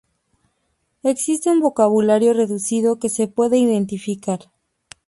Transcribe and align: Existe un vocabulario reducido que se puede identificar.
Existe 1.03 1.51
un 1.51 1.59
vocabulario 1.59 2.33
reducido 2.33 2.97
que 2.97 3.07
se 3.09 3.27
puede 3.27 3.59
identificar. 3.59 4.49